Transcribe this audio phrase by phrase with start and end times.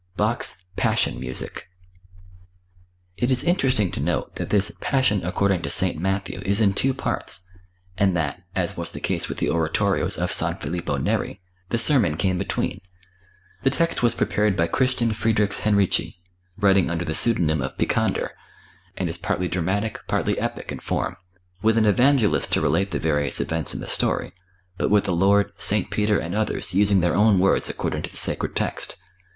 [0.17, 1.69] Bach's "Passion Music."
[3.17, 5.99] It is interesting to note that this "Passion According to St.
[5.99, 7.45] Matthew" is in two parts,
[7.99, 12.17] and that, as was the case with the oratorios of San Filippo Neri, the sermon
[12.17, 12.81] came between.
[13.61, 16.15] The text was prepared by Christian Friedrichs Henrici,
[16.57, 18.29] writing under the pseudonym of Picander,
[18.97, 21.15] and is partly dramatic, partly epic in form,
[21.61, 24.33] with an Evangelist to relate the various events in the story,
[24.79, 25.91] but with the Lord, St.
[25.91, 28.97] Peter and others using their own words according to the sacred text.